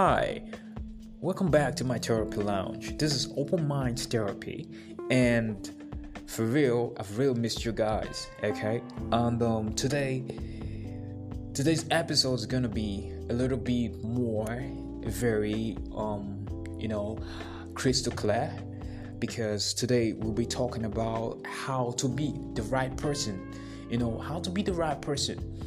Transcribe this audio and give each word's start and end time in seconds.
Hi, 0.00 0.42
welcome 1.20 1.50
back 1.50 1.74
to 1.74 1.84
my 1.84 1.98
therapy 1.98 2.36
lounge. 2.36 2.96
This 2.98 3.12
is 3.12 3.32
Open 3.36 3.66
Mind 3.66 3.98
Therapy, 3.98 4.70
and 5.10 5.68
for 6.28 6.44
real, 6.44 6.94
I've 7.00 7.18
really 7.18 7.40
missed 7.40 7.64
you 7.64 7.72
guys. 7.72 8.28
Okay, 8.44 8.80
and 9.10 9.42
um, 9.42 9.72
today, 9.72 10.22
today's 11.52 11.84
episode 11.90 12.34
is 12.34 12.46
gonna 12.46 12.68
be 12.68 13.12
a 13.28 13.32
little 13.32 13.58
bit 13.58 14.00
more 14.04 14.62
very 15.00 15.76
um, 15.96 16.46
you 16.78 16.86
know, 16.86 17.18
crystal 17.74 18.12
clear 18.12 18.56
because 19.18 19.74
today 19.74 20.12
we'll 20.12 20.32
be 20.32 20.46
talking 20.46 20.84
about 20.84 21.44
how 21.44 21.90
to 21.98 22.06
be 22.06 22.36
the 22.54 22.62
right 22.62 22.96
person. 22.96 23.52
You 23.90 23.98
know, 23.98 24.16
how 24.16 24.38
to 24.38 24.50
be 24.50 24.62
the 24.62 24.74
right 24.74 25.02
person 25.02 25.58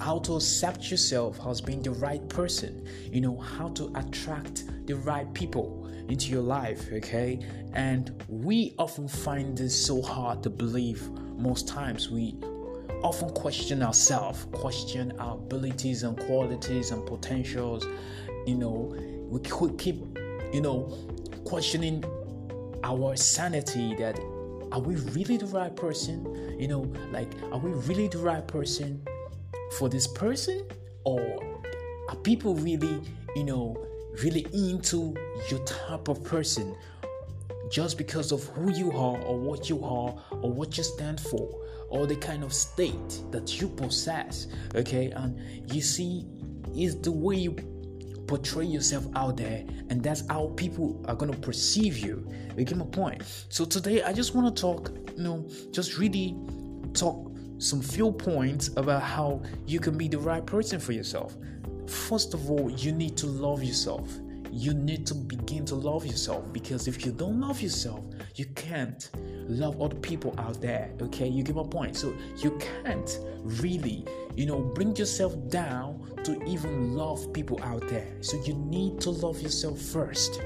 how 0.00 0.18
to 0.20 0.36
accept 0.36 0.90
yourself 0.90 1.38
as 1.46 1.60
being 1.60 1.82
the 1.82 1.90
right 1.92 2.26
person, 2.28 2.86
you 3.12 3.20
know, 3.20 3.36
how 3.36 3.68
to 3.68 3.92
attract 3.96 4.64
the 4.86 4.94
right 4.94 5.32
people 5.34 5.86
into 6.08 6.30
your 6.30 6.42
life, 6.42 6.88
okay? 6.92 7.38
And 7.72 8.22
we 8.28 8.74
often 8.78 9.06
find 9.06 9.56
this 9.56 9.86
so 9.86 10.02
hard 10.02 10.42
to 10.42 10.50
believe 10.50 11.08
most 11.36 11.68
times. 11.68 12.10
We 12.10 12.36
often 13.02 13.30
question 13.30 13.82
ourselves, 13.82 14.46
question 14.52 15.12
our 15.18 15.34
abilities 15.34 16.02
and 16.02 16.18
qualities 16.18 16.90
and 16.90 17.06
potentials. 17.06 17.86
You 18.46 18.56
know, 18.56 18.96
we 19.28 19.40
keep, 19.78 19.96
you 20.52 20.60
know, 20.60 20.96
questioning 21.44 22.04
our 22.82 23.16
sanity 23.16 23.94
that 23.96 24.18
are 24.72 24.80
we 24.80 24.96
really 25.12 25.36
the 25.36 25.46
right 25.46 25.74
person? 25.74 26.58
You 26.58 26.68
know, 26.68 26.92
like, 27.10 27.28
are 27.52 27.58
we 27.58 27.72
really 27.72 28.08
the 28.08 28.18
right 28.18 28.46
person? 28.46 29.02
For 29.78 29.88
this 29.88 30.06
person 30.06 30.66
or 31.04 31.20
are 32.08 32.16
people 32.16 32.54
really 32.54 33.00
you 33.36 33.44
know 33.44 33.76
really 34.22 34.46
into 34.52 35.14
your 35.50 35.60
type 35.64 36.08
of 36.08 36.22
person 36.24 36.74
just 37.70 37.96
because 37.96 38.32
of 38.32 38.42
who 38.48 38.72
you 38.72 38.90
are 38.90 39.16
or 39.22 39.38
what 39.38 39.70
you 39.70 39.82
are 39.84 40.14
or 40.42 40.50
what 40.52 40.76
you 40.76 40.82
stand 40.82 41.20
for 41.20 41.48
or 41.88 42.06
the 42.06 42.16
kind 42.16 42.42
of 42.42 42.52
state 42.52 43.22
that 43.30 43.60
you 43.60 43.68
possess 43.68 44.48
okay? 44.74 45.10
And 45.12 45.72
you 45.72 45.80
see 45.80 46.26
is 46.76 47.00
the 47.00 47.12
way 47.12 47.36
you 47.36 47.52
portray 48.26 48.64
yourself 48.64 49.06
out 49.14 49.36
there 49.36 49.64
and 49.88 50.02
that's 50.02 50.26
how 50.28 50.52
people 50.56 51.02
are 51.06 51.14
going 51.14 51.32
to 51.32 51.38
perceive 51.38 51.96
you. 51.98 52.28
You 52.56 52.64
get 52.64 52.76
my 52.76 52.86
point? 52.86 53.22
So 53.48 53.64
today 53.64 54.02
i 54.02 54.12
just 54.12 54.34
want 54.34 54.54
to 54.54 54.60
talk 54.60 54.90
you 55.16 55.22
know 55.22 55.48
just 55.70 55.96
really 55.96 56.36
talk 56.92 57.29
some 57.60 57.82
few 57.82 58.10
points 58.10 58.68
about 58.76 59.02
how 59.02 59.42
you 59.66 59.78
can 59.78 59.96
be 59.96 60.08
the 60.08 60.18
right 60.18 60.44
person 60.44 60.80
for 60.80 60.92
yourself. 60.92 61.36
First 61.86 62.32
of 62.32 62.50
all, 62.50 62.70
you 62.70 62.90
need 62.90 63.16
to 63.18 63.26
love 63.26 63.62
yourself. 63.62 64.08
You 64.50 64.72
need 64.72 65.06
to 65.06 65.14
begin 65.14 65.64
to 65.66 65.74
love 65.74 66.06
yourself 66.06 66.50
because 66.52 66.88
if 66.88 67.04
you 67.04 67.12
don't 67.12 67.38
love 67.38 67.60
yourself, 67.60 68.02
you 68.34 68.46
can't 68.46 69.10
love 69.46 69.80
other 69.80 69.96
people 69.96 70.34
out 70.38 70.60
there. 70.60 70.90
Okay, 71.02 71.28
you 71.28 71.42
get 71.42 71.54
my 71.54 71.62
point. 71.62 71.96
So 71.96 72.14
you 72.38 72.58
can't 72.82 73.18
really, 73.42 74.06
you 74.34 74.46
know, 74.46 74.60
bring 74.60 74.96
yourself 74.96 75.34
down 75.50 76.16
to 76.24 76.42
even 76.44 76.94
love 76.94 77.32
people 77.32 77.62
out 77.62 77.86
there. 77.88 78.08
So 78.22 78.42
you 78.42 78.54
need 78.54 79.00
to 79.02 79.10
love 79.10 79.40
yourself 79.40 79.78
first. 79.78 80.40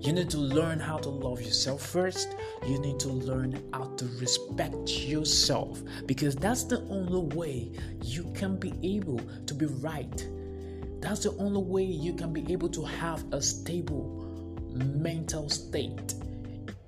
You 0.00 0.12
need 0.12 0.30
to 0.30 0.38
learn 0.38 0.78
how 0.78 0.98
to 0.98 1.08
love 1.08 1.40
yourself 1.40 1.84
first. 1.84 2.36
You 2.66 2.78
need 2.78 3.00
to 3.00 3.08
learn 3.08 3.62
how 3.72 3.86
to 3.96 4.04
respect 4.20 4.88
yourself 4.90 5.82
because 6.06 6.36
that's 6.36 6.64
the 6.64 6.82
only 6.88 7.34
way 7.34 7.72
you 8.02 8.24
can 8.34 8.56
be 8.56 8.72
able 8.82 9.20
to 9.46 9.54
be 9.54 9.66
right. 9.66 10.26
That's 11.00 11.24
the 11.24 11.36
only 11.38 11.62
way 11.62 11.82
you 11.82 12.14
can 12.14 12.32
be 12.32 12.52
able 12.52 12.68
to 12.70 12.84
have 12.84 13.24
a 13.32 13.42
stable 13.42 14.24
mental 14.74 15.48
state 15.48 16.14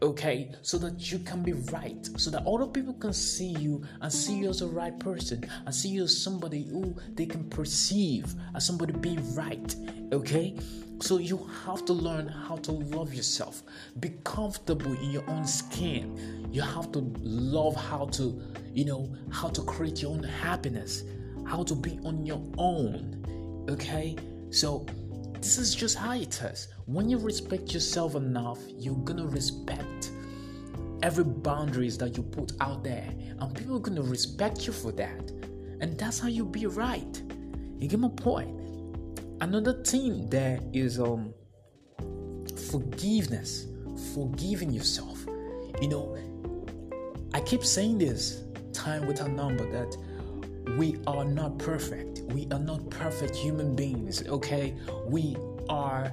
okay 0.02 0.50
so 0.62 0.78
that 0.78 1.12
you 1.12 1.18
can 1.18 1.42
be 1.42 1.52
right 1.52 2.08
so 2.16 2.30
that 2.30 2.46
other 2.46 2.66
people 2.66 2.94
can 2.94 3.12
see 3.12 3.50
you 3.58 3.82
and 4.00 4.12
see 4.12 4.34
you 4.38 4.48
as 4.48 4.62
a 4.62 4.66
right 4.66 4.98
person 4.98 5.44
and 5.66 5.74
see 5.74 5.88
you 5.88 6.04
as 6.04 6.22
somebody 6.22 6.64
who 6.64 6.94
they 7.14 7.26
can 7.26 7.44
perceive 7.50 8.34
as 8.54 8.66
somebody 8.66 8.92
being 8.94 9.34
right 9.34 9.76
okay? 10.12 10.54
So 11.00 11.18
you 11.18 11.48
have 11.64 11.84
to 11.86 11.92
learn 11.94 12.28
how 12.28 12.56
to 12.56 12.72
love 12.72 13.14
yourself. 13.14 13.62
Be 14.00 14.10
comfortable 14.24 14.92
in 14.92 15.10
your 15.10 15.28
own 15.30 15.46
skin. 15.46 16.48
You 16.52 16.60
have 16.60 16.92
to 16.92 16.98
love 17.20 17.74
how 17.74 18.06
to 18.06 18.42
you 18.74 18.84
know 18.84 19.10
how 19.30 19.48
to 19.48 19.62
create 19.62 20.02
your 20.02 20.12
own 20.12 20.22
happiness 20.22 21.02
how 21.44 21.64
to 21.64 21.74
be 21.74 21.98
on 22.04 22.24
your 22.24 22.40
own 22.58 23.66
okay? 23.68 24.16
So 24.50 24.86
this 25.40 25.56
is 25.56 25.74
just 25.74 25.96
how 25.96 26.12
it 26.12 26.40
is. 26.42 26.68
When 26.84 27.08
you 27.08 27.18
respect 27.18 27.72
yourself 27.72 28.14
enough, 28.14 28.58
you're 28.76 28.94
gonna 28.96 29.26
respect 29.26 30.10
every 31.02 31.24
boundaries 31.24 31.96
that 31.98 32.16
you 32.16 32.22
put 32.22 32.52
out 32.60 32.84
there, 32.84 33.08
and 33.38 33.54
people 33.54 33.76
are 33.76 33.80
gonna 33.80 34.02
respect 34.02 34.66
you 34.66 34.72
for 34.72 34.92
that. 34.92 35.30
And 35.80 35.96
that's 35.98 36.18
how 36.18 36.28
you 36.28 36.44
be 36.44 36.66
right. 36.66 37.22
You 37.78 37.88
get 37.88 37.98
my 37.98 38.10
point. 38.10 38.60
Another 39.40 39.82
thing 39.82 40.28
there 40.28 40.60
is 40.74 41.00
um 41.00 41.32
forgiveness, 42.70 43.66
forgiving 44.14 44.70
yourself. 44.70 45.24
You 45.80 45.88
know, 45.88 46.18
I 47.32 47.40
keep 47.40 47.64
saying 47.64 47.96
this 47.96 48.42
time 48.74 49.06
with 49.06 49.20
a 49.20 49.28
number 49.28 49.70
that 49.72 49.96
we 50.76 50.98
are 51.06 51.24
not 51.24 51.58
perfect. 51.58 52.20
We 52.32 52.46
are 52.52 52.58
not 52.58 52.88
perfect 52.90 53.34
human 53.34 53.74
beings, 53.74 54.26
okay? 54.28 54.74
We 55.06 55.36
are, 55.68 56.12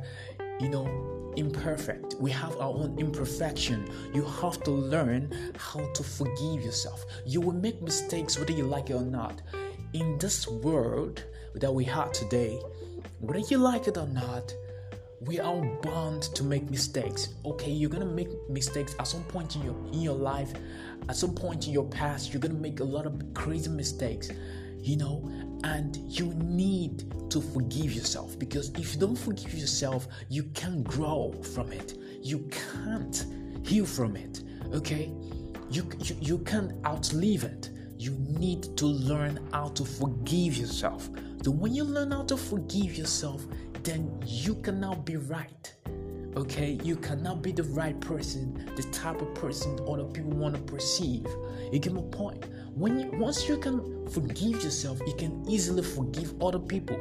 you 0.59 0.69
know, 0.69 1.33
imperfect. 1.35 2.15
We 2.19 2.31
have 2.31 2.53
our 2.57 2.73
own 2.73 2.97
imperfection. 2.97 3.87
You 4.13 4.23
have 4.25 4.63
to 4.63 4.71
learn 4.71 5.33
how 5.57 5.85
to 5.93 6.03
forgive 6.03 6.63
yourself. 6.63 7.05
You 7.25 7.41
will 7.41 7.53
make 7.53 7.81
mistakes 7.81 8.37
whether 8.39 8.53
you 8.53 8.65
like 8.65 8.89
it 8.89 8.95
or 8.95 9.01
not. 9.01 9.41
In 9.93 10.17
this 10.17 10.47
world 10.47 11.23
that 11.55 11.73
we 11.73 11.83
have 11.85 12.11
today, 12.11 12.59
whether 13.19 13.39
you 13.39 13.57
like 13.57 13.87
it 13.87 13.97
or 13.97 14.07
not, 14.07 14.53
we 15.19 15.39
are 15.39 15.61
bound 15.81 16.23
to 16.35 16.43
make 16.43 16.69
mistakes. 16.69 17.29
Okay, 17.45 17.71
you're 17.71 17.89
gonna 17.89 18.05
make 18.05 18.29
mistakes 18.49 18.95
at 18.99 19.07
some 19.07 19.23
point 19.23 19.55
in 19.55 19.63
your 19.63 19.75
in 19.91 20.01
your 20.01 20.15
life, 20.15 20.53
at 21.09 21.15
some 21.15 21.33
point 21.33 21.67
in 21.67 21.73
your 21.73 21.85
past, 21.85 22.31
you're 22.33 22.41
gonna 22.41 22.53
make 22.53 22.79
a 22.81 22.83
lot 22.83 23.05
of 23.05 23.21
crazy 23.33 23.69
mistakes, 23.69 24.29
you 24.79 24.95
know, 24.95 25.27
and 25.63 25.97
you 26.07 26.33
need 26.35 27.11
to 27.31 27.41
forgive 27.41 27.93
yourself 27.93 28.37
because 28.37 28.69
if 28.75 28.93
you 28.93 28.99
don't 28.99 29.15
forgive 29.15 29.53
yourself, 29.55 30.07
you 30.29 30.43
can't 30.53 30.83
grow 30.83 31.33
from 31.53 31.71
it. 31.71 31.97
You 32.21 32.47
can't 32.73 33.25
heal 33.63 33.85
from 33.85 34.15
it. 34.15 34.43
Okay, 34.73 35.11
you 35.71 35.89
you, 35.99 36.15
you 36.21 36.37
can't 36.39 36.73
outlive 36.85 37.43
it. 37.43 37.71
You 37.97 38.11
need 38.37 38.77
to 38.77 38.85
learn 38.85 39.39
how 39.51 39.69
to 39.69 39.83
forgive 39.83 40.57
yourself. 40.57 41.09
So 41.43 41.51
when 41.51 41.73
you 41.73 41.83
learn 41.83 42.11
how 42.11 42.23
to 42.23 42.37
forgive 42.37 42.95
yourself, 42.95 43.47
then 43.87 44.21
you 44.25 44.55
cannot 44.55 45.05
be 45.05 45.15
right. 45.15 45.73
Okay, 46.35 46.77
you 46.83 46.97
cannot 46.97 47.41
be 47.41 47.53
the 47.53 47.63
right 47.63 47.99
person, 48.01 48.69
the 48.75 48.83
type 48.91 49.21
of 49.21 49.33
person 49.33 49.79
other 49.87 50.03
people 50.03 50.31
want 50.31 50.55
to 50.55 50.61
perceive. 50.61 51.25
You 51.71 51.79
get 51.79 51.93
my 51.93 52.01
point. 52.11 52.45
When 52.75 52.99
you, 52.99 53.09
once 53.13 53.47
you 53.47 53.57
can 53.57 54.05
forgive 54.09 54.61
yourself, 54.63 54.99
you 55.07 55.15
can 55.15 55.43
easily 55.49 55.83
forgive 55.83 56.39
other 56.43 56.59
people 56.59 56.97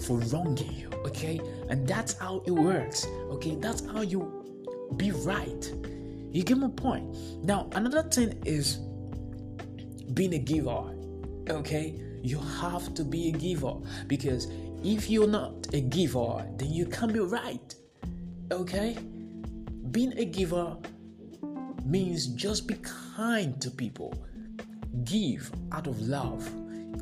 for 0.00 0.18
wronging 0.18 0.72
you. 0.74 0.90
Okay, 1.06 1.40
and 1.70 1.88
that's 1.88 2.18
how 2.18 2.42
it 2.46 2.52
works. 2.52 3.06
Okay, 3.30 3.56
that's 3.56 3.84
how 3.86 4.02
you 4.02 4.44
be 4.96 5.10
right. 5.10 5.72
You 6.30 6.42
get 6.44 6.58
my 6.58 6.68
point. 6.68 7.16
Now, 7.42 7.70
another 7.72 8.02
thing 8.02 8.40
is 8.44 8.76
being 10.12 10.34
a 10.34 10.38
giver. 10.38 10.94
Okay, 11.48 12.00
you 12.22 12.38
have 12.38 12.94
to 12.94 13.04
be 13.04 13.28
a 13.28 13.32
giver 13.32 13.74
because 14.06 14.48
if 14.84 15.08
you're 15.08 15.26
not 15.26 15.72
a 15.72 15.80
giver, 15.80 16.46
then 16.58 16.70
you 16.70 16.84
can't 16.84 17.12
be 17.12 17.20
right. 17.20 17.74
Okay? 18.52 18.98
Being 19.90 20.12
a 20.18 20.26
giver 20.26 20.76
means 21.84 22.26
just 22.26 22.68
be 22.68 22.76
kind 23.16 23.60
to 23.62 23.70
people. 23.70 24.14
Give 25.04 25.50
out 25.72 25.86
of 25.86 25.98
love. 26.02 26.46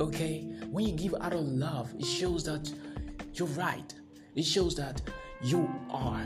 Okay? 0.01 0.43
When 0.71 0.87
you 0.87 0.93
give 0.93 1.15
out 1.21 1.33
of 1.33 1.41
love, 1.41 1.93
it 1.99 2.07
shows 2.07 2.45
that 2.45 2.73
you're 3.35 3.49
right. 3.49 3.93
It 4.37 4.45
shows 4.45 4.77
that 4.77 5.03
you 5.43 5.69
are 5.91 6.23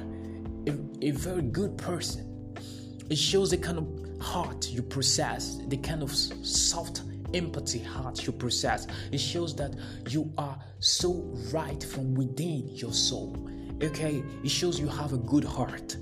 a, 0.67 0.75
a 1.00 1.11
very 1.12 1.43
good 1.43 1.79
person. 1.79 2.55
It 3.09 3.17
shows 3.17 3.50
the 3.50 3.56
kind 3.56 3.79
of 3.79 4.23
heart 4.23 4.69
you 4.69 4.82
possess, 4.82 5.59
the 5.69 5.79
kind 5.79 6.02
of 6.02 6.14
soft 6.14 7.02
empathy 7.37 7.79
heart 7.79 8.27
you 8.27 8.33
possess. 8.33 8.87
It 9.12 9.19
shows 9.19 9.55
that 9.56 9.75
you 10.09 10.33
are 10.38 10.59
so 10.79 11.12
right 11.53 11.83
from 11.83 12.15
within 12.15 12.69
your 12.69 12.93
soul. 12.93 13.37
Okay, 13.83 14.23
it 14.43 14.50
shows 14.50 14.81
you 14.81 14.88
have 14.88 15.12
a 15.12 15.19
good 15.19 15.44
heart. 15.44 15.97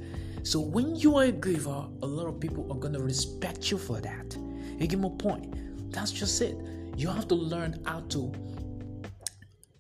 So 0.45 0.61
when 0.61 0.95
you 0.95 1.17
are 1.17 1.25
a 1.25 1.33
giver, 1.33 1.89
a 2.03 2.07
lot 2.07 2.27
of 2.27 2.39
people 2.39 2.71
are 2.71 2.79
gonna 2.79 3.01
respect 3.01 3.71
you 3.71 3.79
for 3.79 4.01
that. 4.01 4.37
You 4.79 4.87
get 4.87 4.99
my 5.01 5.09
point. 5.19 5.93
That's 5.93 6.13
just 6.13 6.41
it. 6.41 6.57
You 6.97 7.09
have 7.09 7.27
to 7.29 7.35
learn 7.35 7.81
how 7.85 8.01
to 8.11 8.33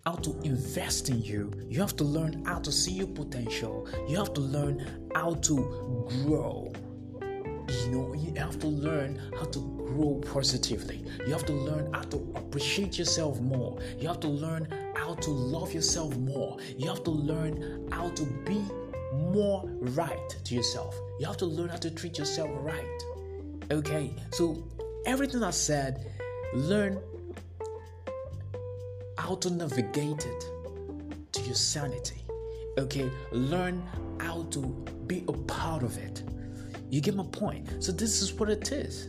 how 0.06 0.16
to 0.16 0.38
invest 0.42 1.08
in 1.08 1.22
you. 1.22 1.50
You 1.68 1.80
have 1.80 1.96
to 1.96 2.04
learn 2.04 2.44
how 2.44 2.58
to 2.58 2.70
see 2.70 2.92
your 2.92 3.06
potential. 3.06 3.88
You 4.06 4.18
have 4.18 4.34
to 4.34 4.40
learn 4.40 5.08
how 5.14 5.34
to 5.34 6.08
grow. 6.24 6.72
You 7.68 7.90
know, 7.90 8.14
you 8.14 8.34
have 8.36 8.58
to 8.60 8.66
learn 8.66 9.20
how 9.38 9.44
to 9.44 9.58
grow 9.58 10.20
positively. 10.32 11.04
You 11.26 11.32
have 11.32 11.46
to 11.46 11.52
learn 11.52 11.92
how 11.92 12.02
to 12.02 12.16
appreciate 12.34 12.98
yourself 12.98 13.40
more. 13.40 13.78
You 13.98 14.08
have 14.08 14.20
to 14.20 14.28
learn 14.28 14.68
how 14.94 15.14
to 15.14 15.30
love 15.30 15.72
yourself 15.72 16.16
more. 16.16 16.58
You 16.76 16.88
have 16.88 17.04
to 17.04 17.10
learn 17.10 17.88
how 17.90 18.10
to 18.10 18.24
be 18.44 18.62
more 19.12 19.64
right 19.80 20.36
to 20.44 20.54
yourself. 20.54 20.98
You 21.20 21.26
have 21.26 21.36
to 21.38 21.46
learn 21.46 21.68
how 21.68 21.76
to 21.76 21.90
treat 21.90 22.18
yourself 22.18 22.50
right. 22.54 23.02
Okay, 23.70 24.12
so 24.32 24.68
everything 25.06 25.42
I 25.42 25.50
said, 25.50 26.10
learn 26.54 27.00
how 29.16 29.36
to 29.36 29.50
navigate 29.50 30.26
it 30.26 30.44
to 31.32 31.42
your 31.42 31.54
sanity. 31.54 32.22
Okay, 32.78 33.10
learn 33.32 33.82
how 34.20 34.42
to 34.50 34.60
be 35.06 35.24
a 35.28 35.32
part 35.32 35.82
of 35.82 35.96
it. 35.98 36.22
You 36.90 37.00
get 37.00 37.14
my 37.14 37.24
point? 37.24 37.82
So, 37.82 37.92
this 37.92 38.22
is 38.22 38.32
what 38.34 38.50
it 38.50 38.72
is. 38.72 39.08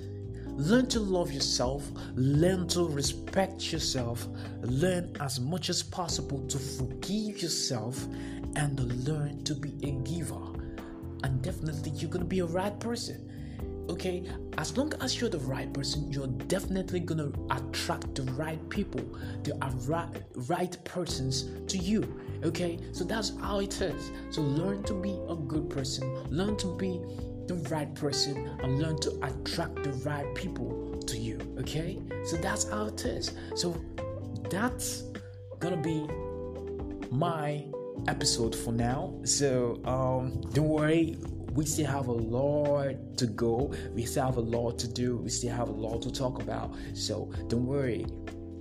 Learn 0.58 0.88
to 0.88 1.00
love 1.02 1.32
yourself, 1.32 1.86
learn 2.16 2.68
to 2.70 2.88
respect 2.88 3.74
yourself, 3.74 4.26
learn 4.62 5.16
as 5.20 5.40
much 5.40 5.70
as 5.70 5.84
possible 5.84 6.48
to 6.48 6.58
forgive 6.58 7.42
yourself, 7.42 8.06
and 8.56 8.80
learn 9.06 9.44
to 9.44 9.54
be 9.54 9.74
a 9.84 9.92
giver. 10.08 10.42
And 11.24 11.42
definitely, 11.42 11.92
you're 11.92 12.10
gonna 12.10 12.24
be 12.24 12.40
a 12.40 12.46
right 12.46 12.80
person 12.80 13.30
okay 13.90 14.24
as 14.58 14.76
long 14.78 14.92
as 15.02 15.20
you're 15.20 15.30
the 15.30 15.40
right 15.40 15.72
person 15.74 16.12
you're 16.12 16.28
definitely 16.48 17.00
gonna 17.00 17.32
attract 17.52 18.16
the 18.16 18.24
right 18.34 18.70
people 18.70 19.02
the 19.44 19.54
right, 19.88 20.10
right 20.48 20.78
persons 20.86 21.46
to 21.68 21.78
you 21.78 22.20
okay 22.44 22.80
so 22.92 23.04
that's 23.04 23.38
how 23.40 23.60
it 23.60 23.80
is 23.82 24.12
so 24.30 24.42
learn 24.42 24.82
to 24.84 24.94
be 24.94 25.20
a 25.30 25.36
good 25.36 25.70
person 25.70 26.04
learn 26.30 26.58
to 26.58 26.76
be 26.78 27.00
the 27.48 27.56
right 27.70 27.94
person 27.96 28.38
and 28.64 28.80
learn 28.80 28.98
to 29.00 29.12
attract 29.24 29.84
the 29.84 29.92
right 30.10 30.34
people 30.36 31.00
to 31.08 31.18
you 31.18 31.38
okay 31.60 32.00
so 32.26 32.38
that's 32.38 32.70
how 32.70 32.86
it 32.86 33.06
is 33.06 33.34
so 33.56 33.76
that's 34.50 35.04
gonna 35.60 35.78
be 35.78 36.08
my 37.12 37.66
episode 38.08 38.56
for 38.56 38.72
now 38.72 39.14
so 39.24 39.80
um 39.86 40.42
don't 40.54 40.68
worry 40.68 41.18
we 41.56 41.66
still 41.66 41.88
have 41.88 42.08
a 42.08 42.12
lot 42.12 43.18
to 43.18 43.28
go. 43.28 43.74
We 43.94 44.04
still 44.04 44.26
have 44.26 44.36
a 44.36 44.42
lot 44.42 44.78
to 44.80 44.88
do. 44.90 45.18
We 45.18 45.30
still 45.30 45.56
have 45.56 45.70
a 45.70 45.72
lot 45.72 46.02
to 46.02 46.12
talk 46.12 46.42
about. 46.42 46.76
So 46.94 47.32
don't 47.48 47.66
worry. 47.66 48.06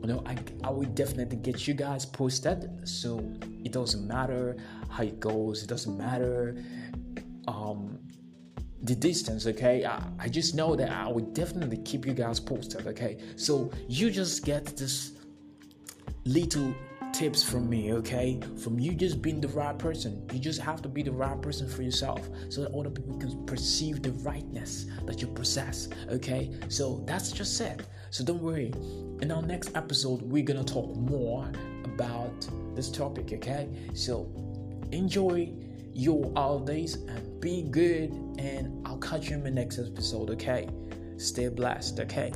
You 0.02 0.08
know, 0.08 0.22
I, 0.24 0.36
I 0.62 0.70
will 0.70 0.88
definitely 0.90 1.38
get 1.38 1.66
you 1.66 1.74
guys 1.74 2.06
posted. 2.06 2.70
So 2.88 3.18
it 3.64 3.72
doesn't 3.72 4.06
matter 4.06 4.56
how 4.88 5.02
it 5.02 5.18
goes. 5.18 5.64
It 5.64 5.68
doesn't 5.68 5.98
matter 5.98 6.62
um 7.48 7.98
the 8.84 8.94
distance 8.94 9.46
okay 9.46 9.84
I, 9.84 10.02
I 10.18 10.28
just 10.28 10.54
know 10.54 10.76
that 10.76 10.90
i 10.90 11.08
will 11.08 11.26
definitely 11.32 11.78
keep 11.78 12.06
you 12.06 12.14
guys 12.14 12.38
posted 12.38 12.86
okay 12.86 13.18
so 13.36 13.70
you 13.88 14.10
just 14.10 14.44
get 14.44 14.76
this 14.76 15.12
little 16.24 16.74
tips 17.14 17.44
from 17.44 17.70
me, 17.70 17.92
okay? 17.92 18.40
From 18.58 18.80
you 18.80 18.92
just 18.92 19.22
being 19.22 19.40
the 19.40 19.48
right 19.48 19.78
person. 19.78 20.28
You 20.32 20.40
just 20.40 20.60
have 20.60 20.82
to 20.82 20.88
be 20.88 21.00
the 21.00 21.12
right 21.12 21.40
person 21.40 21.68
for 21.68 21.82
yourself 21.82 22.28
so 22.48 22.62
that 22.62 22.72
other 22.74 22.90
people 22.90 23.16
can 23.18 23.46
perceive 23.46 24.02
the 24.02 24.10
rightness 24.28 24.86
that 25.04 25.22
you 25.22 25.28
possess, 25.28 25.88
okay? 26.08 26.50
So 26.68 27.04
that's 27.06 27.30
just 27.30 27.60
it. 27.60 27.86
So 28.10 28.24
don't 28.24 28.42
worry. 28.42 28.74
In 29.22 29.30
our 29.30 29.42
next 29.42 29.76
episode, 29.76 30.22
we're 30.22 30.42
gonna 30.42 30.64
talk 30.64 30.96
more 30.96 31.48
about 31.84 32.48
this 32.74 32.90
topic, 32.90 33.32
okay? 33.34 33.68
So 33.94 34.28
enjoy 34.90 35.52
your 35.94 36.30
holidays 36.34 36.94
and 36.94 37.40
be 37.40 37.62
good, 37.62 38.10
and 38.38 38.86
I'll 38.86 38.98
catch 38.98 39.30
you 39.30 39.36
in 39.36 39.44
the 39.44 39.50
next 39.50 39.78
episode, 39.78 40.30
okay? 40.30 40.68
Stay 41.16 41.48
blessed, 41.48 42.00
okay? 42.00 42.32